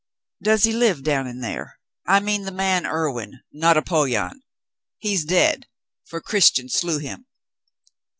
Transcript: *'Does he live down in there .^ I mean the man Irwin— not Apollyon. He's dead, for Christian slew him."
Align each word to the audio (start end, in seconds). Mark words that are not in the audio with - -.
*'Does 0.43 0.63
he 0.63 0.73
live 0.73 1.03
down 1.03 1.27
in 1.27 1.41
there 1.41 1.77
.^ 1.41 1.77
I 2.11 2.19
mean 2.21 2.41
the 2.41 2.51
man 2.51 2.87
Irwin— 2.87 3.41
not 3.63 3.77
Apollyon. 3.77 4.41
He's 4.97 5.23
dead, 5.23 5.67
for 6.05 6.19
Christian 6.19 6.69
slew 6.69 6.97
him." 6.97 7.27